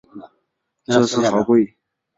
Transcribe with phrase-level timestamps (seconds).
[0.83, 1.77] 这次好贵